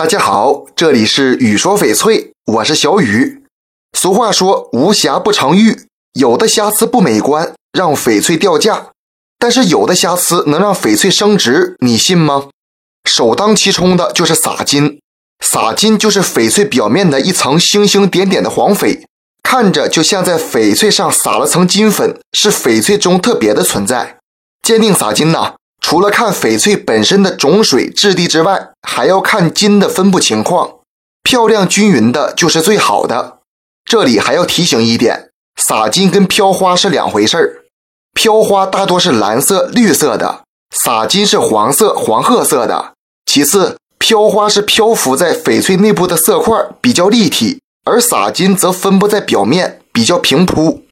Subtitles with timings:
[0.00, 3.42] 大家好，这里是雨说翡翠，我是小雨。
[3.92, 5.78] 俗话说无瑕不成玉，
[6.14, 8.92] 有的瑕疵不美观，让翡翠掉价；
[9.38, 12.48] 但是有的瑕疵能让翡翠升值，你信吗？
[13.04, 15.00] 首当其冲的就是撒金，
[15.44, 19.02] 撒金就是翡翠表面的一层星星点点的黄翡，
[19.42, 24.16] 看着就像在翡翠上撒了层金粉，是翡翠中特别的存在。
[24.62, 25.56] 鉴定撒金呢？
[25.80, 30.76] 除了看翡翠本身的种水质地之外，还要看金的分布情况，
[31.22, 33.38] 漂亮均匀的就是最好的。
[33.84, 35.30] 这里还要提醒一点，
[35.60, 37.64] 撒金跟飘花是两回事儿。
[38.14, 42.92] 飘花大多是蓝色、绿色的，撒金是黄色、黄褐色的。
[43.24, 50.82] 其次，飘花是漂浮在翡翠内部的色块比较立体，而撒金则分布在表面比较平铺。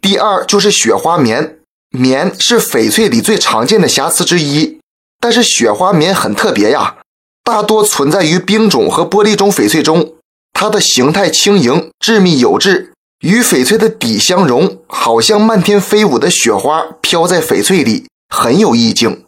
[0.00, 1.58] 第二就是雪花棉。
[1.90, 4.78] 棉是翡翠里最常见的瑕疵之一，
[5.20, 6.98] 但是雪花棉很特别呀，
[7.42, 10.14] 大多存在于冰种和玻璃种翡翠中。
[10.52, 19.24] 它的形态轻盈、致密有致，与翡翠的底相融，好像漫天飞舞的雪花飘在翡翠里，很有意境。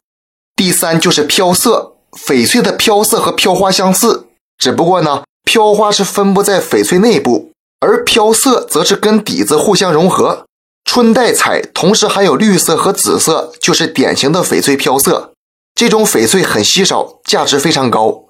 [0.55, 4.27] 第三就是飘色，翡翠的飘色和飘花相似，
[4.59, 10.45] 只不过呢，飘花是分布在翡翠内部，而飘色则是跟底子互相融合。
[10.85, 15.33] 春带彩，同时含有绿色和紫色，就是典型的翡翠飘色。
[15.75, 18.27] 这种翡翠很稀少，价值非常高。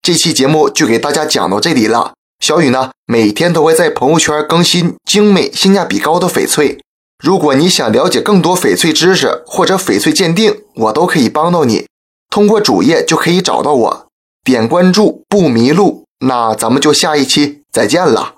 [0.00, 2.14] 这期节目就给大家讲到这里了。
[2.42, 6.80] 小雨呢，每天都会在朋友圈更新精美、性价比高的翡翠。
[7.22, 11.86] 如果你想了解更多翡翠知识或者翡翠鉴定，我都可以帮到你。
[12.30, 14.06] 通过主页就可以找到我，
[14.44, 16.04] 点关注不迷路。
[16.20, 18.37] 那咱们就下一期再见了。